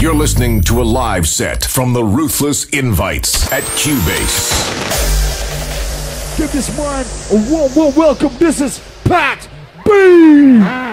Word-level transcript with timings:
You're 0.00 0.14
listening 0.14 0.62
to 0.62 0.80
a 0.80 0.82
live 0.82 1.28
set 1.28 1.62
from 1.62 1.92
the 1.92 2.02
Ruthless 2.02 2.64
Invites 2.70 3.52
at 3.52 3.62
Cubase. 3.76 4.48
Give 6.38 6.50
this 6.50 6.74
man 6.74 7.04
a 7.30 7.50
warm, 7.52 7.74
warm 7.74 7.94
welcome. 7.94 8.34
This 8.38 8.62
is 8.62 8.80
Pat 9.04 9.46
B. 9.84 10.89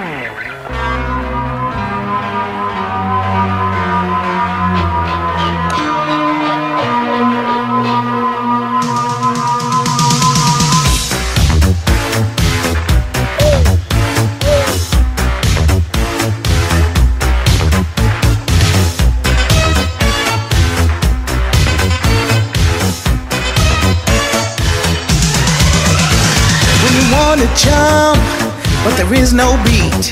there 29.10 29.22
is 29.22 29.34
no 29.34 29.56
beat. 29.64 30.12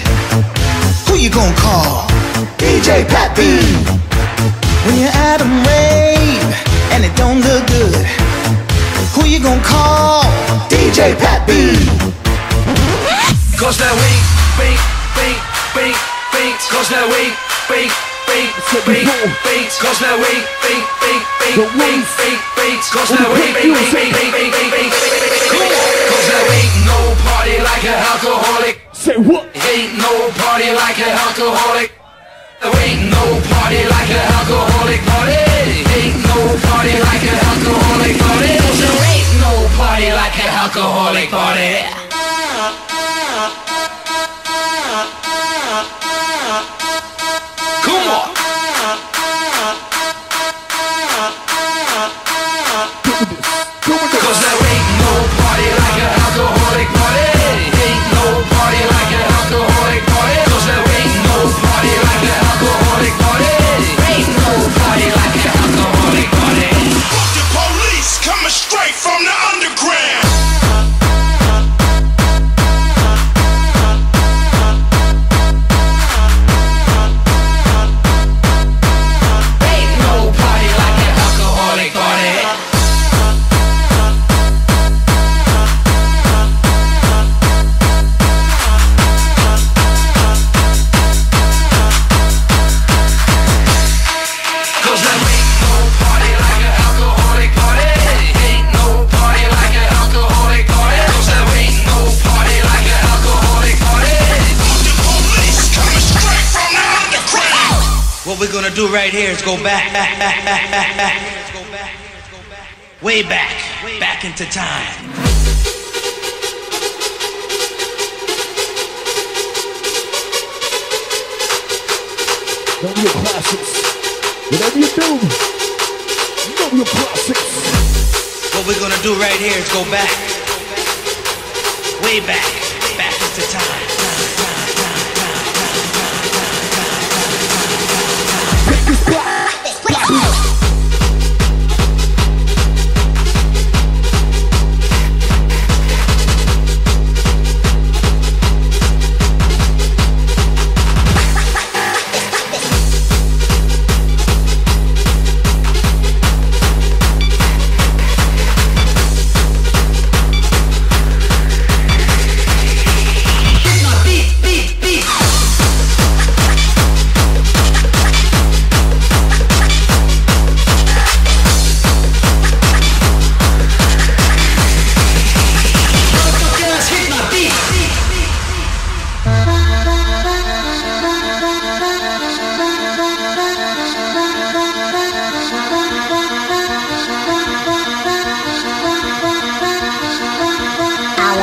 Who 1.08 1.16
you 1.18 1.30
gonna 1.30 1.56
call? 1.58 2.08
DJ 2.58 3.04
Pat 3.08 3.36
B. 3.36 3.60
When 4.86 4.96
you're 5.00 5.12
at 5.12 5.42
a 5.42 5.48
rave 5.68 6.52
and 6.94 7.04
it 7.04 7.12
don't 7.18 7.42
look 7.42 7.66
good, 7.68 8.06
who 9.16 9.28
you 9.28 9.40
gonna 9.40 9.64
call? 9.64 10.24
DJ 10.70 11.18
Pat 11.20 11.44
B. 11.48 11.76
Cause 13.60 13.78
that 13.80 13.96
week, 13.96 14.24
beat, 14.60 14.80
beat, 15.16 15.40
beat, 15.76 15.98
beat, 16.32 16.60
cause 16.72 16.88
that 16.92 17.08
week, 17.12 17.36
beat, 17.68 17.92
beat, 18.28 18.52
beat, 18.86 19.08
beat, 19.44 19.72
cause 19.80 20.00
that 20.04 20.16
week, 20.20 20.44
beat, 20.64 20.86
beat, 21.04 21.24
beat, 21.42 21.56
beat, 21.56 22.04
beat, 22.20 22.40
beat, 22.60 22.84
cause 22.92 23.12
that 23.12 23.28
week, 23.32 23.56
beat, 23.60 23.76
beat, 23.76 23.92
beat, 23.92 24.12
beat, 24.14 24.32
beat, 24.32 24.52
beat, 24.56 24.72
beat, 24.72 24.92
cause 26.12 26.28
that 26.32 26.44
week, 26.48 26.72
no 26.88 27.00
party 27.28 27.60
like 27.60 27.84
an 27.84 28.00
alcoholic. 28.00 28.85
Say 29.06 29.18
what? 29.18 29.46
Ain't 29.54 30.00
no 30.00 30.32
party 30.34 30.74
like 30.74 30.98
an 30.98 31.14
alcoholic. 31.14 31.94
Ain't 32.66 33.06
no 33.14 33.22
party 33.54 33.86
like 33.86 34.10
an 34.10 34.26
alcoholic 34.34 35.02
party. 35.06 35.38
Ain't 35.94 36.18
no 36.26 36.42
party 36.66 36.98
like 37.06 37.22
an 37.22 37.38
alcoholic 37.38 38.18
party. 38.18 38.58
There 38.82 39.06
ain't 39.06 39.30
no 39.46 39.70
party 39.78 40.10
like 40.10 40.40
an 40.42 40.50
alcoholic 40.50 41.30
party. 41.30 42.05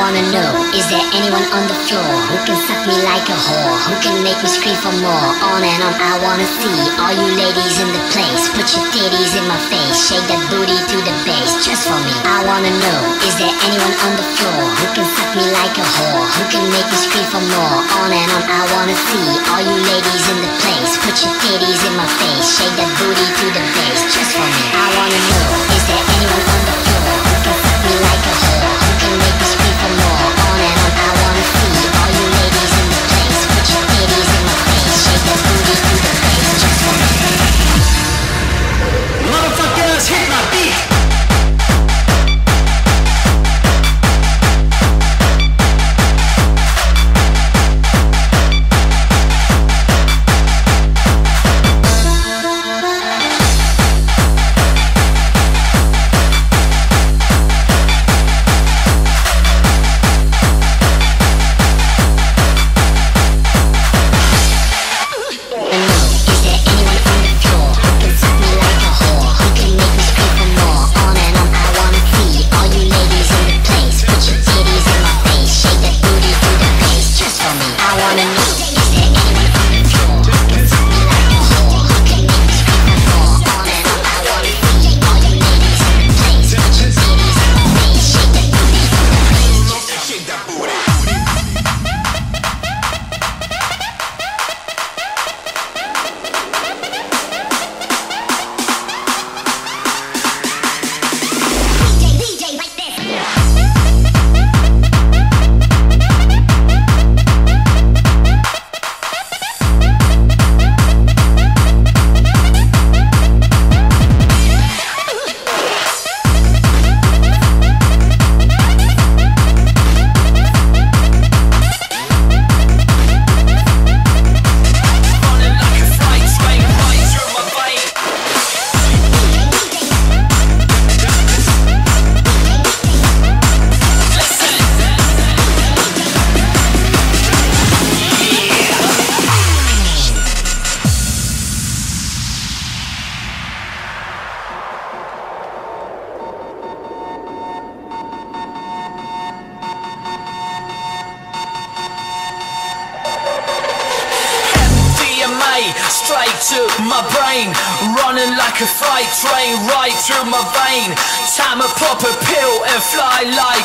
Wanna 0.03 0.19
know, 0.35 0.51
is 0.75 0.83
there 0.91 1.05
anyone 1.15 1.47
on 1.55 1.63
the 1.63 1.77
floor 1.87 2.11
who 2.27 2.35
can 2.43 2.59
suck 2.67 2.83
me 2.83 2.99
like 3.07 3.23
a 3.31 3.37
whore? 3.39 3.77
Who 3.87 3.95
can 4.03 4.19
make 4.19 4.35
me 4.43 4.51
scream 4.51 4.75
for 4.83 4.91
more? 4.99 5.29
On 5.47 5.63
and 5.63 5.79
on, 5.79 5.95
I 5.95 6.19
wanna 6.19 6.43
see 6.43 6.79
all 6.99 7.15
you 7.15 7.29
ladies 7.39 7.79
in 7.79 7.87
the 7.87 8.03
place. 8.11 8.51
Put 8.51 8.67
your 8.75 8.83
titties 8.91 9.31
in 9.39 9.47
my 9.47 9.55
face, 9.71 9.95
shake 9.95 10.27
that 10.27 10.43
booty 10.51 10.75
to 10.75 10.97
the 11.07 11.15
bass, 11.23 11.55
just 11.63 11.87
for 11.87 11.95
me. 12.03 12.11
I 12.27 12.43
wanna 12.43 12.75
know, 12.83 12.99
is 13.23 13.39
there 13.39 13.55
anyone 13.63 13.95
on 14.03 14.11
the 14.19 14.27
floor 14.35 14.63
who 14.75 14.85
can 14.91 15.07
suck 15.07 15.31
me 15.39 15.47
like 15.55 15.75
a 15.79 15.87
whore? 15.87 16.27
Who 16.35 16.43
can 16.51 16.65
make 16.67 16.89
me 16.91 16.99
scream 16.99 17.27
for 17.31 17.43
more? 17.55 17.79
On 18.03 18.11
and 18.11 18.29
on, 18.35 18.43
I 18.43 18.61
wanna 18.75 18.99
see 19.07 19.27
all 19.55 19.63
you 19.63 19.77
ladies 19.87 20.25
in 20.27 20.37
the 20.43 20.51
place. 20.67 20.99
Put 20.99 21.15
your 21.23 21.31
titties 21.39 21.79
in 21.87 21.95
my 21.95 22.09
face, 22.19 22.59
shake 22.59 22.75
that 22.75 22.91
booty 22.99 23.23
to 23.23 23.45
the 23.55 23.63
bass, 23.71 23.99
just 24.11 24.35
for 24.35 24.43
me. 24.51 24.63
I 24.67 24.87
wanna 24.99 25.19
know, 25.31 25.47
is 25.71 25.83
there 25.87 26.03
anyone 26.11 26.52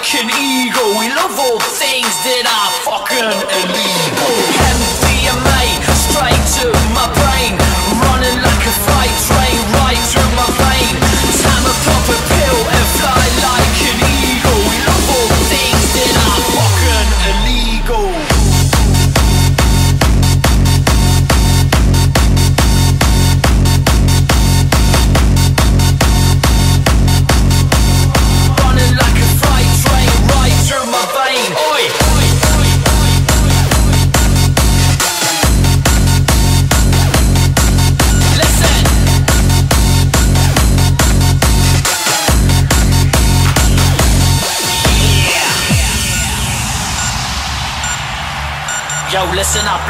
American 0.08 0.30
ego. 0.40 0.98
We 0.98 1.08
love 1.12 1.38
all 1.38 1.60
things 1.60 2.16
that 2.24 2.44
are 2.48 2.72
fucking 2.80 3.28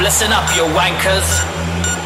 listen 0.01 0.33
up, 0.33 0.47
you 0.55 0.63
wankers. 0.79 1.29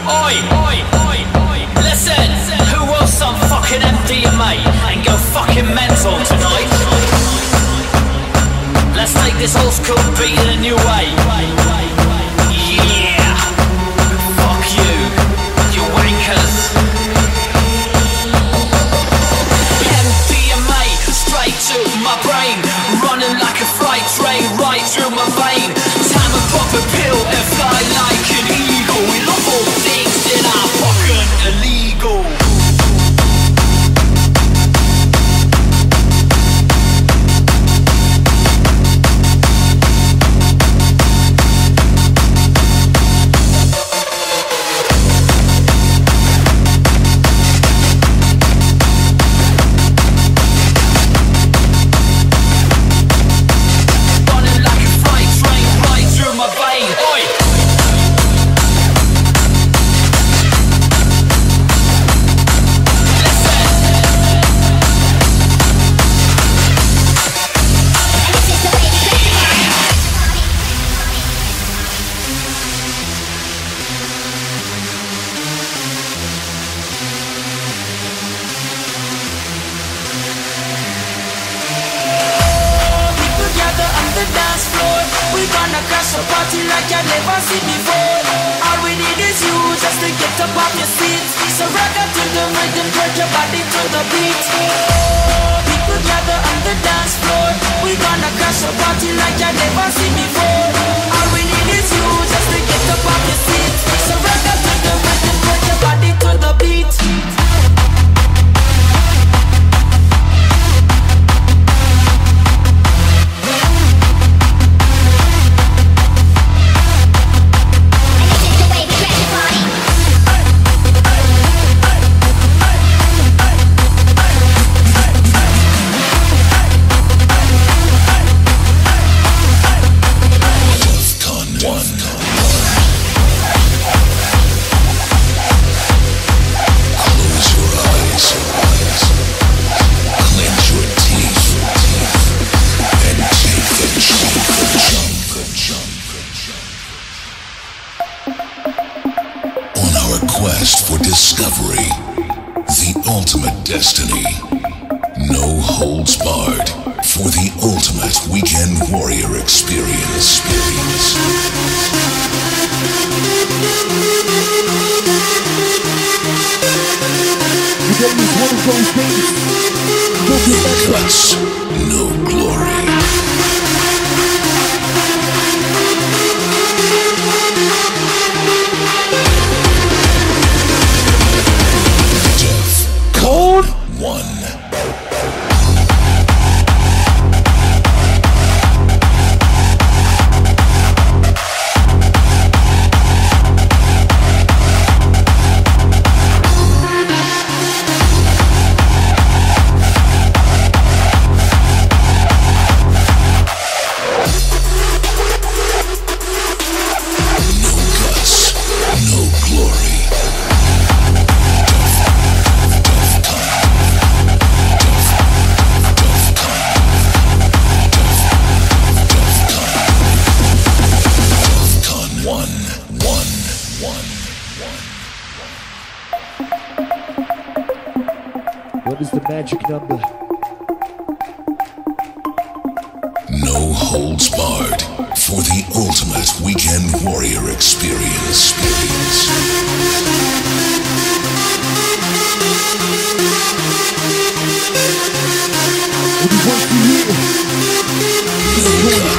Oi, 0.09 0.35
oi, 0.65 0.77
oi, 1.09 1.19
oi, 1.49 1.61
listen. 1.83 2.29
Who 2.73 2.91
wants 2.91 3.13
some 3.13 3.37
fucking 3.51 3.81
MDMA 3.81 4.65
and 4.89 5.05
go 5.05 5.17
fucking 5.37 5.67
mental 5.75 6.17
tonight? 6.25 6.71
Let's 8.97 9.15
take 9.25 9.37
this 9.37 9.57
old 9.57 9.73
school 9.73 10.01
beat 10.17 10.39
in 10.39 10.49
a 10.49 10.61
new 10.61 10.77
way. 10.77 11.42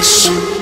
DJ, 0.04 0.53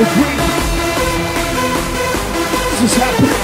the 0.00 0.06
dream. 0.14 0.38
This 2.70 2.82
is 2.84 2.96
happening. 2.96 3.39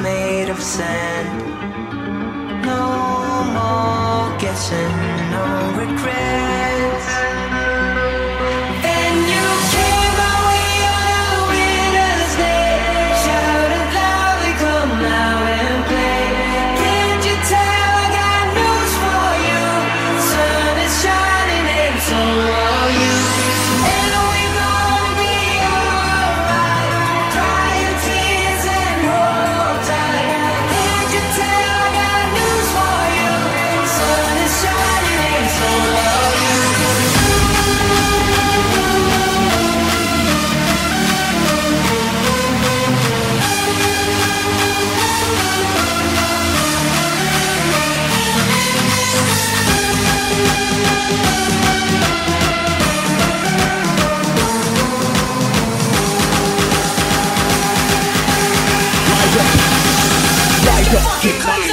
Made 0.00 0.48
of 0.48 0.60
sand. 0.62 1.42
No 2.64 3.44
more 3.56 4.38
guessing, 4.38 4.96
no 5.30 5.44
regrets. 5.78 6.25
Kick 61.22 61.48
on 61.48 61.65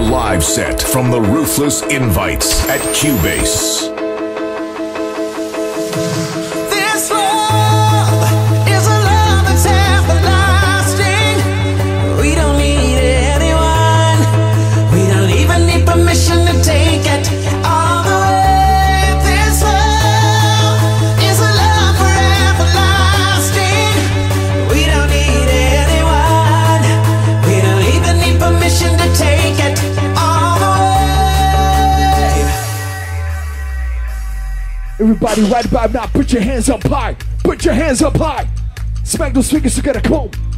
live 0.00 0.42
set 0.42 0.80
from 0.80 1.10
the 1.10 1.20
Ruthless 1.20 1.82
Invites 1.82 2.66
at 2.68 2.80
Cubase. 2.94 3.99
Everybody 35.10 35.42
right 35.50 35.64
about 35.64 35.92
now, 35.92 36.06
put 36.06 36.32
your 36.32 36.40
hands 36.40 36.70
up 36.70 36.84
high. 36.84 37.16
Put 37.42 37.64
your 37.64 37.74
hands 37.74 38.00
up 38.00 38.16
high. 38.16 38.48
Smack 39.02 39.34
those 39.34 39.50
fingers 39.50 39.74
together, 39.74 40.00
come 40.00 40.12
on. 40.12 40.49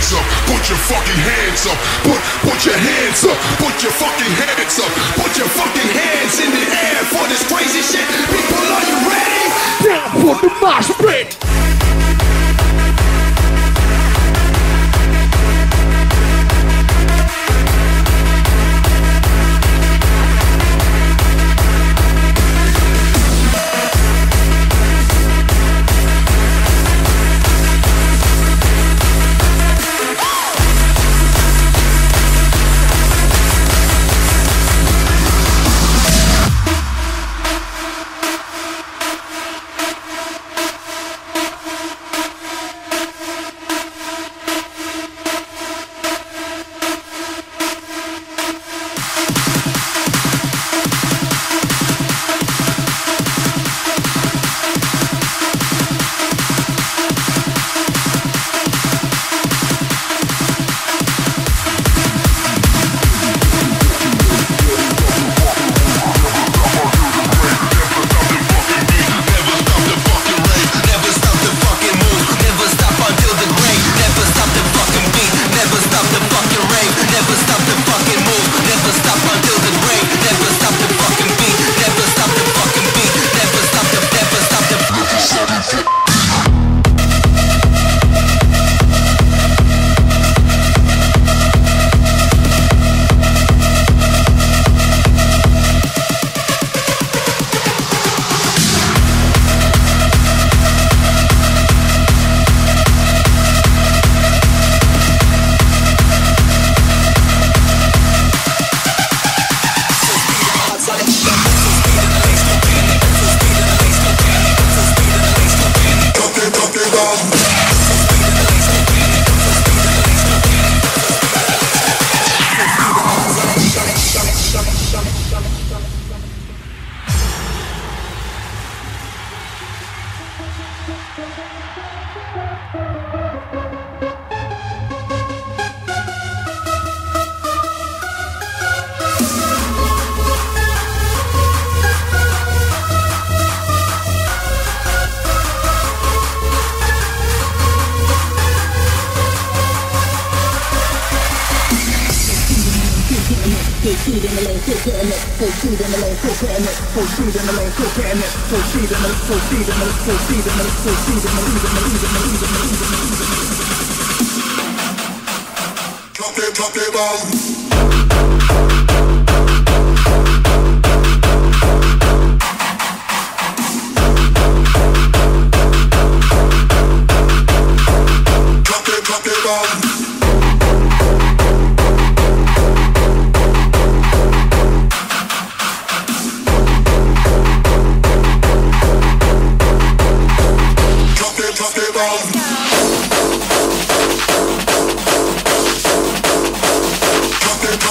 Hands 0.00 0.14
up, 0.14 0.24
put 0.48 0.68
your 0.68 0.78
fucking 0.78 1.20
hands 1.20 1.66
up, 1.66 1.76
put 2.04 2.20
put 2.40 2.64
your 2.64 2.76
hands 2.76 3.24
up, 3.24 3.36
put 3.60 3.82
your 3.82 3.92
fucking 3.92 4.32
hands 4.32 4.80
up, 4.80 4.90
put 5.20 5.36
your 5.36 5.48
fucking 5.48 5.90
hands 5.92 6.40
in 6.40 6.50
the 6.50 6.64
air 6.72 7.04
for 7.12 7.28
this 7.28 7.44
crazy 7.46 7.82
shit. 7.82 8.06
People, 8.32 8.64
are 8.64 8.84
you 8.88 8.96
ready? 9.08 9.30
down 9.84 10.10
for 10.20 10.34
the 10.40 10.54
mosh 10.60 10.90
pit. 10.98 11.69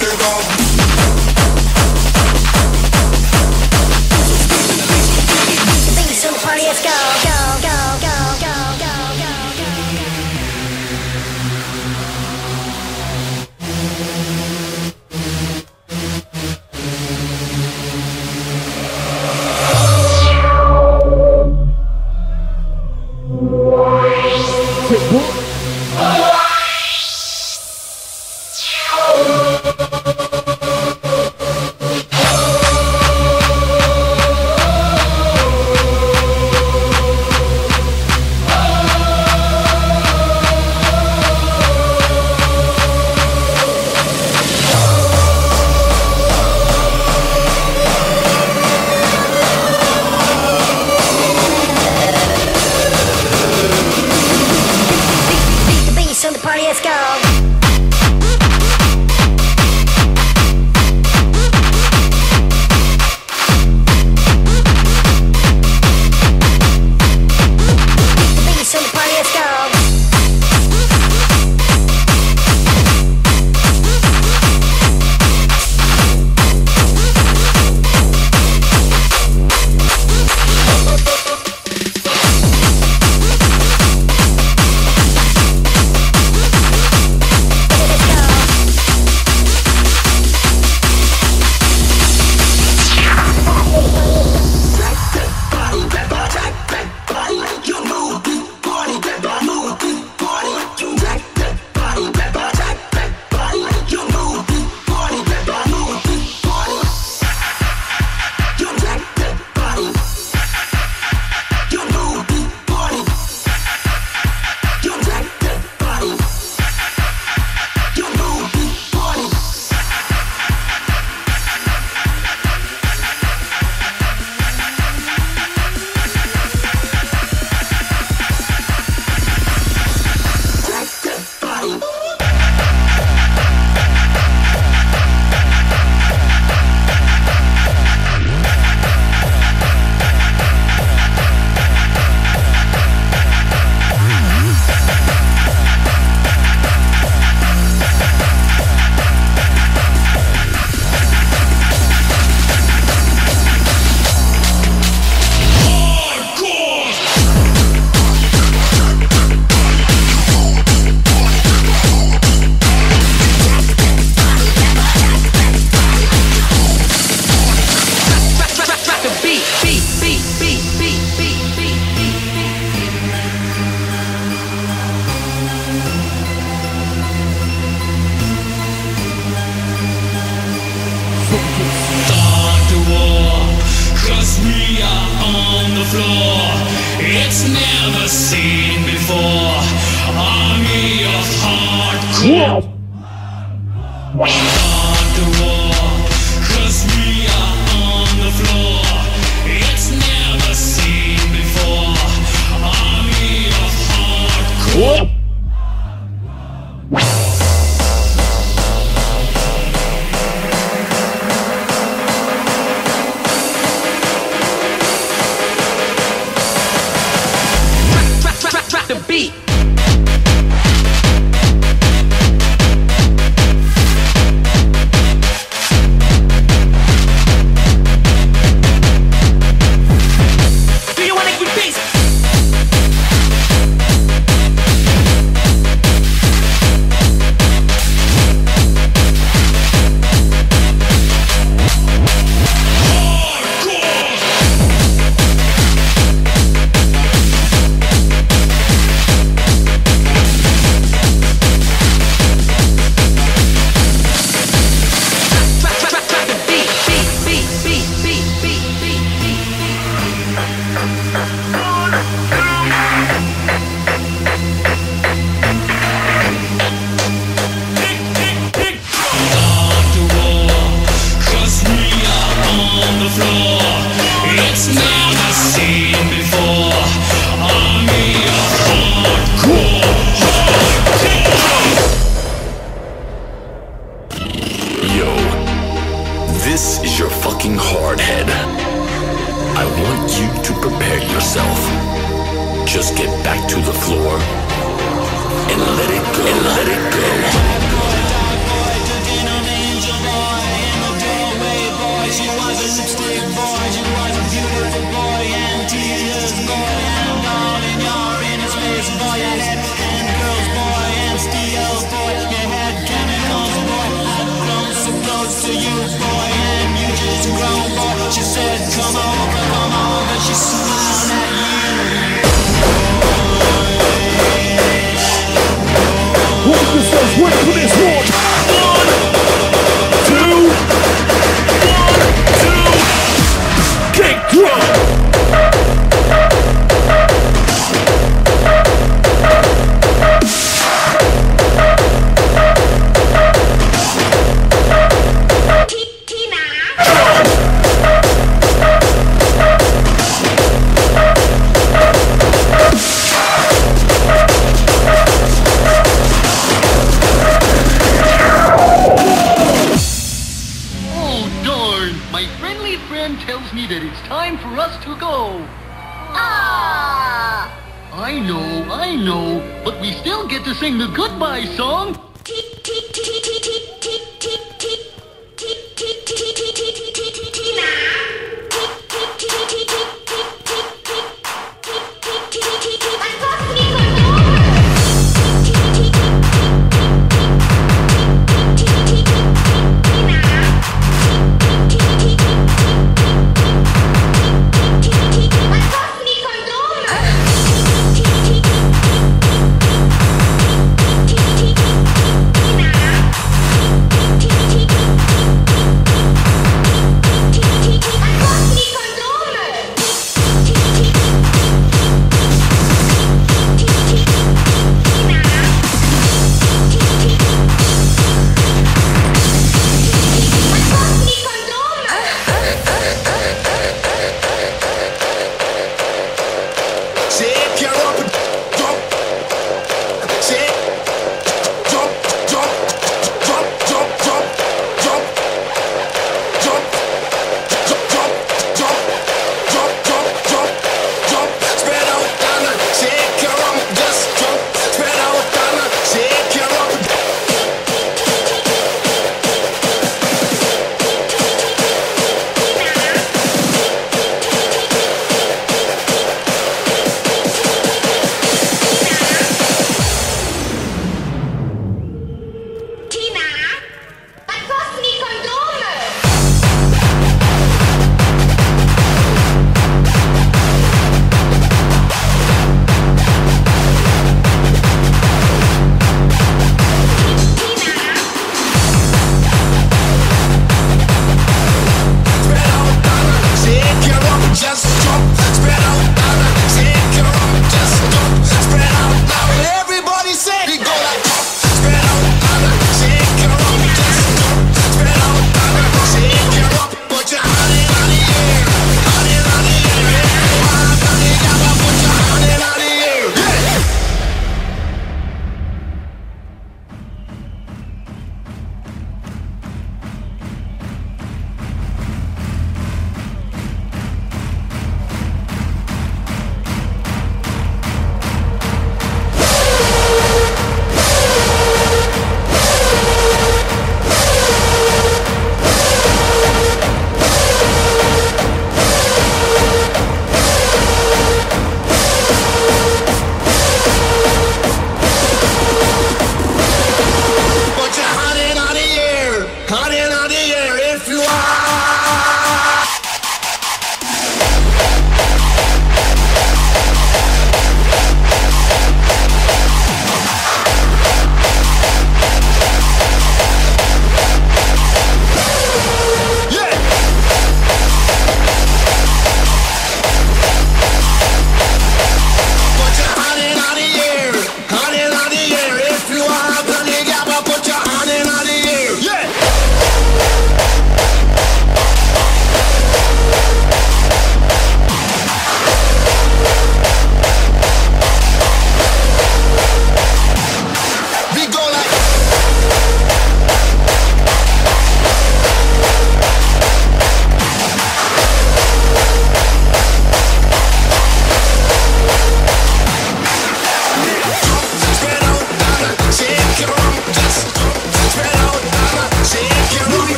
They're 0.00 0.16
gone. 0.16 0.69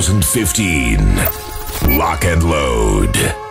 2015. 0.00 1.98
Lock 1.98 2.24
and 2.24 2.42
load. 2.42 3.49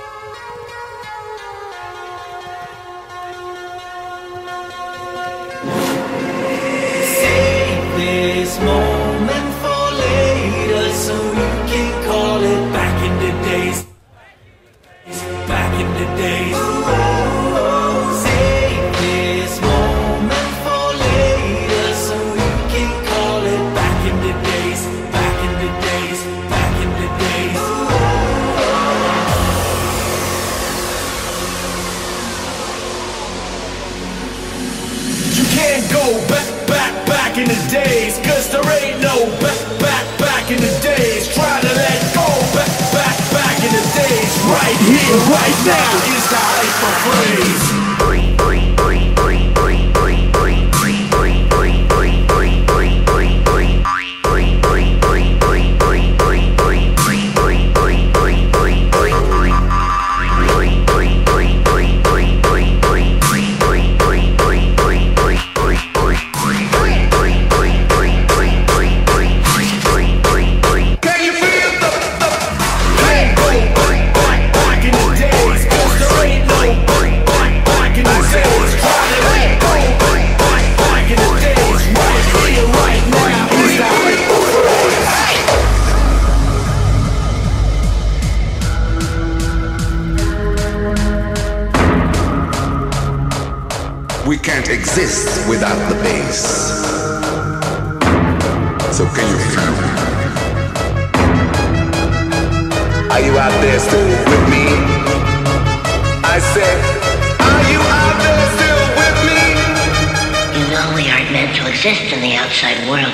exist 111.80 112.14
in 112.14 112.20
the 112.20 112.36
outside 112.36 112.90
world. 112.90 113.06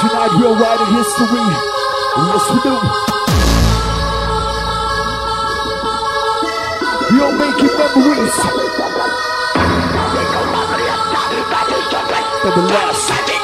Tonight 0.00 0.32
we're 0.40 0.56
writing 0.56 0.92
history. 0.96 1.48
Yes, 2.16 2.44
we 2.48 2.58
do. 2.64 2.74
We're 7.12 7.36
making 7.36 7.72
memories. 7.76 8.36
Never 12.42 12.62
last. 12.62 13.37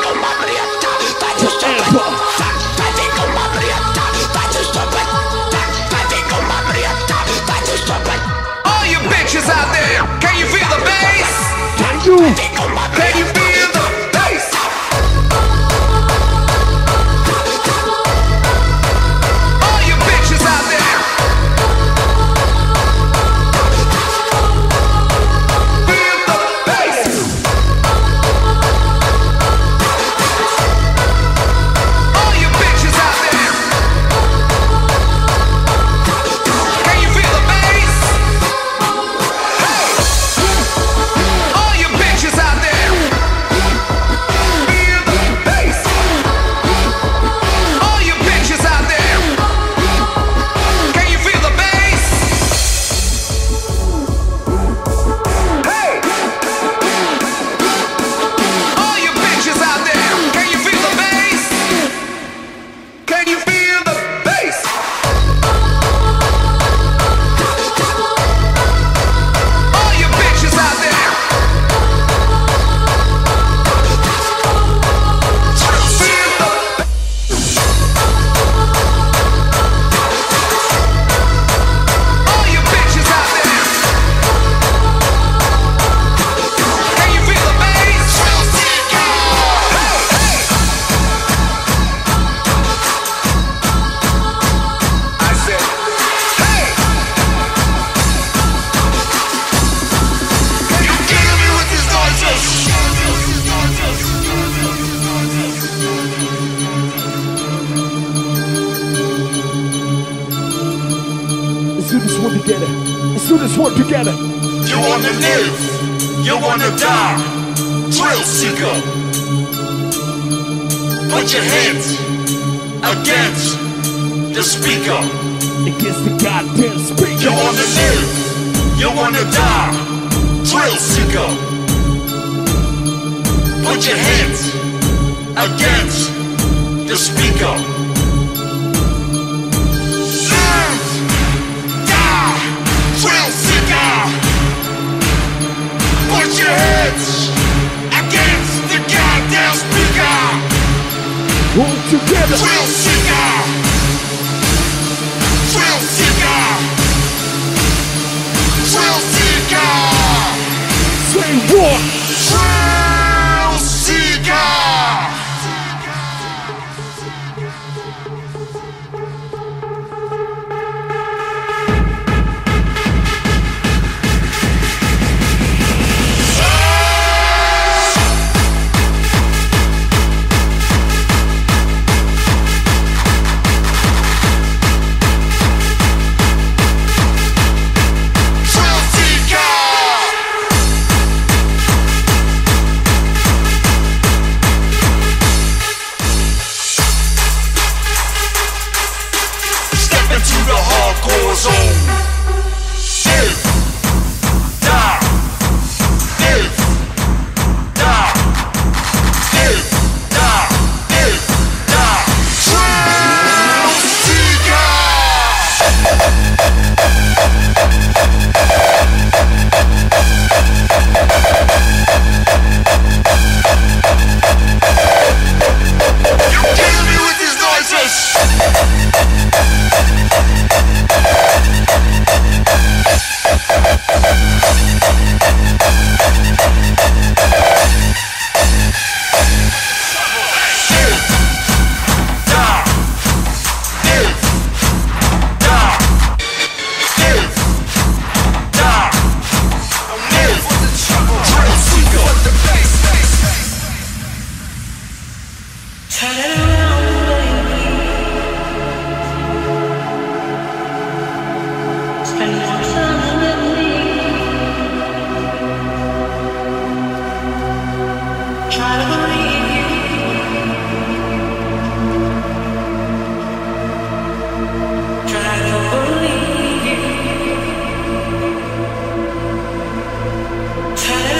Turn 280.77 281.14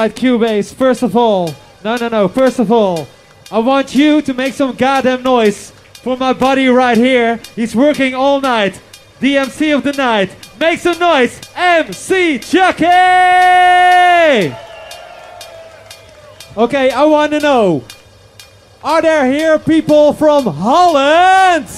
Alright, 0.00 0.16
Q-Base, 0.16 0.72
first 0.72 1.02
of 1.02 1.14
all, 1.14 1.54
no, 1.84 1.94
no, 1.96 2.08
no, 2.08 2.26
first 2.26 2.58
of 2.58 2.72
all, 2.72 3.06
I 3.52 3.58
want 3.58 3.94
you 3.94 4.22
to 4.22 4.32
make 4.32 4.54
some 4.54 4.74
goddamn 4.74 5.22
noise 5.22 5.72
for 5.92 6.16
my 6.16 6.32
buddy 6.32 6.68
right 6.68 6.96
here. 6.96 7.38
He's 7.54 7.76
working 7.76 8.14
all 8.14 8.40
night. 8.40 8.80
The 9.18 9.36
MC 9.36 9.72
of 9.72 9.84
the 9.84 9.92
night. 9.92 10.34
Make 10.58 10.78
some 10.78 10.98
noise, 10.98 11.38
MC 11.54 12.38
Chucky! 12.38 12.86
Okay, 16.56 16.90
I 16.90 17.04
want 17.04 17.32
to 17.32 17.40
know 17.40 17.84
are 18.82 19.02
there 19.02 19.30
here 19.30 19.58
people 19.58 20.14
from 20.14 20.46
Holland? 20.46 21.68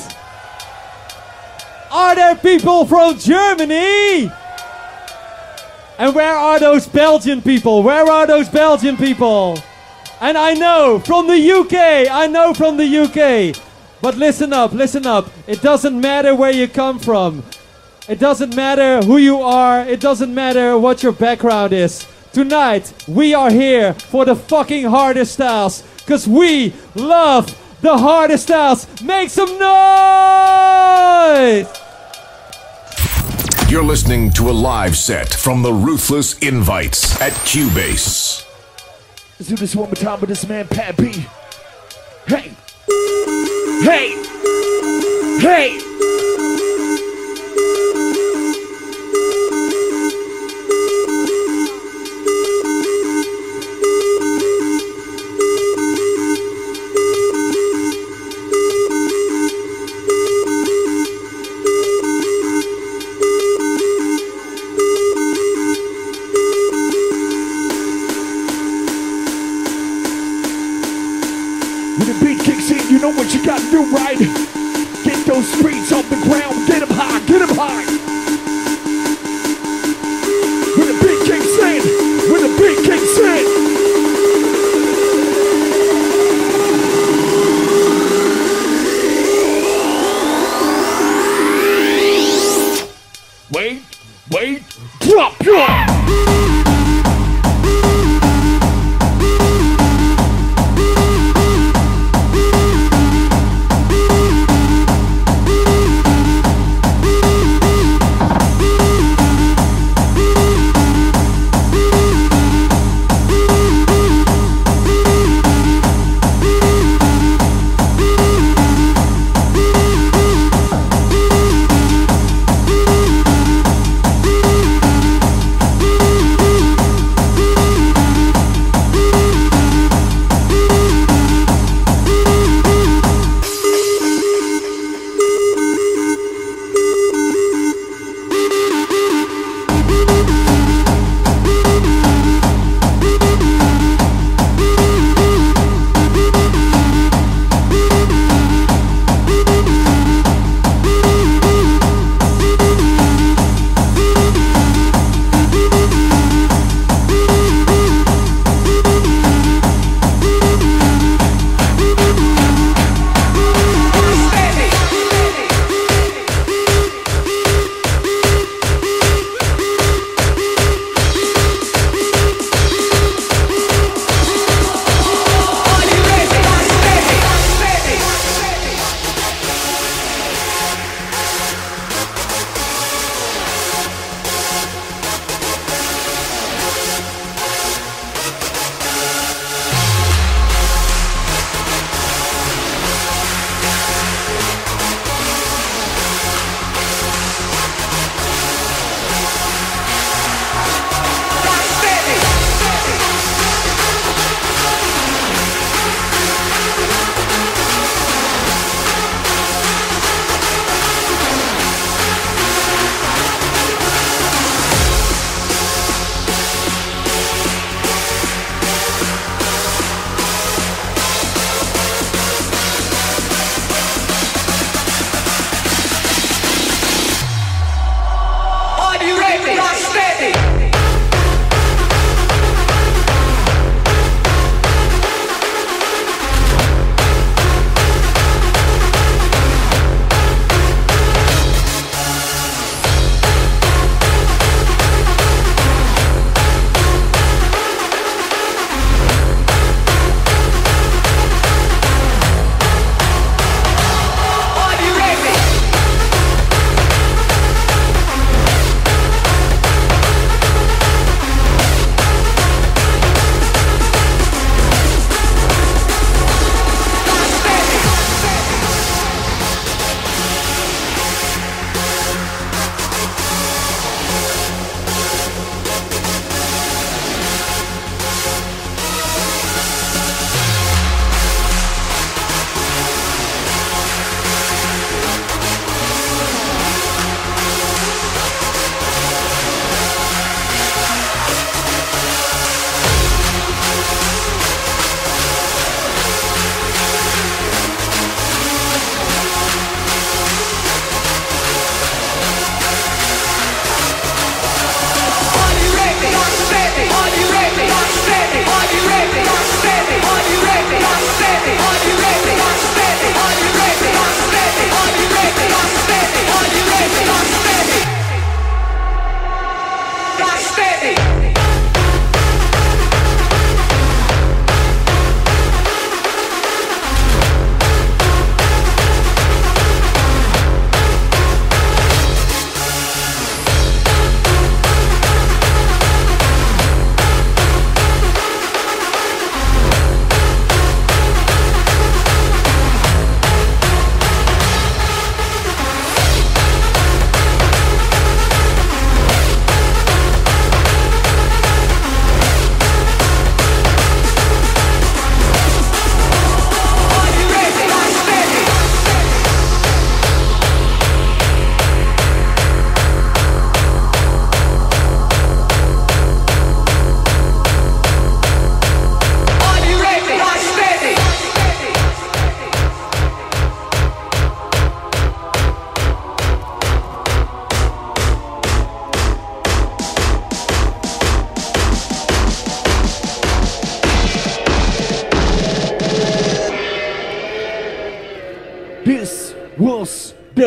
Are 1.90 2.14
there 2.14 2.36
people 2.36 2.86
from 2.86 3.18
Germany? 3.18 4.30
And 6.02 6.14
where 6.16 6.34
are 6.34 6.58
those 6.58 6.88
Belgian 6.88 7.40
people? 7.40 7.84
Where 7.84 8.10
are 8.10 8.26
those 8.26 8.48
Belgian 8.48 8.96
people? 8.96 9.56
And 10.20 10.36
I 10.36 10.52
know 10.52 10.98
from 10.98 11.28
the 11.28 11.52
UK, 11.52 12.10
I 12.10 12.26
know 12.26 12.52
from 12.52 12.76
the 12.76 12.98
UK. 13.04 13.54
But 14.00 14.16
listen 14.16 14.52
up, 14.52 14.72
listen 14.72 15.06
up. 15.06 15.30
It 15.46 15.62
doesn't 15.62 16.00
matter 16.00 16.34
where 16.34 16.50
you 16.50 16.66
come 16.66 16.98
from. 16.98 17.44
It 18.08 18.18
doesn't 18.18 18.56
matter 18.56 19.00
who 19.06 19.16
you 19.18 19.42
are. 19.42 19.86
It 19.86 20.00
doesn't 20.00 20.34
matter 20.34 20.76
what 20.76 21.04
your 21.04 21.12
background 21.12 21.72
is. 21.72 22.04
Tonight, 22.32 22.92
we 23.06 23.32
are 23.32 23.52
here 23.52 23.94
for 23.94 24.24
the 24.24 24.34
fucking 24.34 24.86
hardest 24.86 25.34
styles. 25.34 25.84
Because 25.98 26.26
we 26.26 26.74
love 26.96 27.56
the 27.80 27.96
hardest 27.96 28.42
styles. 28.42 28.88
Make 29.02 29.30
some 29.30 29.56
noise! 29.56 29.82
You're 33.72 33.82
listening 33.82 34.28
to 34.32 34.50
a 34.50 34.52
live 34.52 34.98
set 34.98 35.32
from 35.32 35.62
the 35.62 35.72
Ruthless 35.72 36.36
Invites 36.40 37.18
at 37.22 37.32
Q-Base. 37.46 38.44
Let's 39.38 39.48
do 39.48 39.56
this 39.56 39.74
one 39.74 39.88
more 39.88 39.94
time 39.94 40.20
with 40.20 40.28
this 40.28 40.46
man, 40.46 40.68
Pat 40.68 40.94
B. 40.94 41.26
Hey! 42.26 42.52
Hey! 43.80 44.12
Hey! 45.40 45.78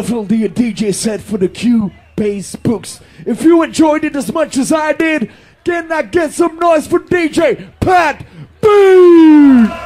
Definitely 0.06 0.46
a 0.46 0.50
DJ 0.50 0.94
set 0.94 1.20
for 1.20 1.40
the 1.40 1.50
Q 1.50 1.92
Bass 2.16 2.56
Books. 2.56 3.02
If 3.26 3.42
you 3.42 3.64
enjoyed 3.64 4.04
it 4.04 4.16
as 4.16 4.32
much 4.32 4.56
as 4.56 4.72
I 4.72 4.94
did, 4.94 5.32
can 5.64 5.92
I 5.92 6.04
get 6.04 6.32
some 6.32 6.60
noise 6.60 6.86
for 6.86 7.00
DJ 7.00 7.72
Pat 7.80 8.24
B? 8.62 9.85